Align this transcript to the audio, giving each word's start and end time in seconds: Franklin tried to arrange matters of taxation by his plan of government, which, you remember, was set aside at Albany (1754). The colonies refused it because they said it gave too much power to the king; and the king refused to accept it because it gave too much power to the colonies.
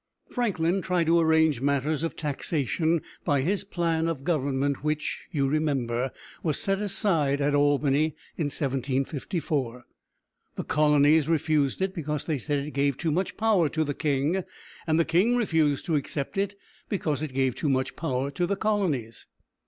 Franklin 0.31 0.81
tried 0.81 1.03
to 1.05 1.19
arrange 1.19 1.61
matters 1.61 2.01
of 2.01 2.15
taxation 2.15 3.03
by 3.23 3.41
his 3.41 3.63
plan 3.63 4.07
of 4.07 4.23
government, 4.23 4.83
which, 4.83 5.27
you 5.31 5.47
remember, 5.47 6.09
was 6.41 6.59
set 6.59 6.79
aside 6.79 7.39
at 7.39 7.53
Albany 7.53 8.15
(1754). 8.37 9.85
The 10.55 10.63
colonies 10.63 11.27
refused 11.29 11.83
it 11.83 11.93
because 11.93 12.25
they 12.25 12.39
said 12.39 12.65
it 12.65 12.71
gave 12.71 12.97
too 12.97 13.11
much 13.11 13.37
power 13.37 13.69
to 13.69 13.83
the 13.83 13.93
king; 13.93 14.43
and 14.87 14.99
the 14.99 15.05
king 15.05 15.35
refused 15.35 15.85
to 15.85 15.95
accept 15.95 16.35
it 16.35 16.55
because 16.89 17.21
it 17.21 17.31
gave 17.31 17.53
too 17.53 17.69
much 17.69 17.95
power 17.95 18.31
to 18.31 18.47
the 18.47 18.55
colonies. 18.55 19.27